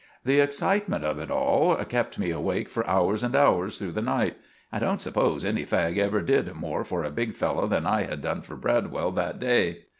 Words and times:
The 0.25 0.39
excitement 0.39 1.05
of 1.05 1.19
it 1.19 1.29
all 1.29 1.75
kept 1.85 2.17
me 2.17 2.31
awake 2.31 2.69
for 2.69 2.83
hours 2.87 3.21
and 3.21 3.35
hours 3.35 3.77
through 3.77 3.91
the 3.91 4.01
night. 4.01 4.35
I 4.71 4.79
don't 4.79 4.99
suppose 4.99 5.45
any 5.45 5.61
fag 5.61 5.99
ever 5.99 6.21
did 6.23 6.51
more 6.55 6.83
for 6.83 7.03
a 7.03 7.11
big 7.11 7.35
fellow 7.35 7.67
than 7.67 7.85
I 7.85 8.05
had 8.05 8.23
done 8.23 8.41
for 8.41 8.55
Bradwell 8.55 9.11
that 9.11 9.37
day. 9.37 9.83